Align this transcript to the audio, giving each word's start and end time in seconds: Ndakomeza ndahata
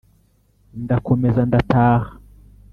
Ndakomeza 0.83 1.41
ndahata 1.47 2.01